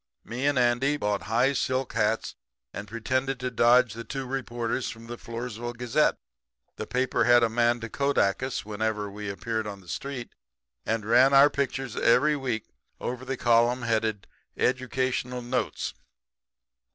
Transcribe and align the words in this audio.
Me 0.23 0.47
and 0.47 0.57
Andy 0.57 0.97
bought 0.97 1.21
high 1.29 1.53
silk 1.53 1.93
hats 1.93 2.33
and 2.73 2.87
pretended 2.87 3.39
to 3.39 3.51
dodge 3.51 3.93
the 3.93 4.03
two 4.03 4.25
reporters 4.25 4.95
of 4.95 5.05
the 5.05 5.15
Floresville 5.15 5.77
Gazette. 5.77 6.17
The 6.77 6.87
paper 6.87 7.25
had 7.25 7.43
a 7.43 7.49
man 7.49 7.79
to 7.81 7.87
kodak 7.87 8.41
us 8.41 8.65
whenever 8.65 9.11
we 9.11 9.29
appeared 9.29 9.67
on 9.67 9.79
the 9.79 9.87
street, 9.87 10.33
and 10.87 11.05
ran 11.05 11.35
our 11.35 11.51
pictures 11.51 11.95
every 11.95 12.35
week 12.35 12.65
over 12.99 13.23
the 13.23 13.37
column 13.37 13.83
headed 13.83 14.25
'Educational 14.57 15.43
Notes.' 15.43 15.93